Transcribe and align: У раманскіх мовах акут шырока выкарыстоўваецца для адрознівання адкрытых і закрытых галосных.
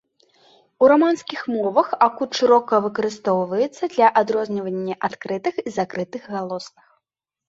У 0.83 0.87
раманскіх 0.91 1.41
мовах 1.55 1.87
акут 2.07 2.29
шырока 2.39 2.79
выкарыстоўваецца 2.85 3.83
для 3.97 4.07
адрознівання 4.21 4.95
адкрытых 5.09 5.55
і 5.67 5.75
закрытых 5.77 6.23
галосных. 6.37 6.87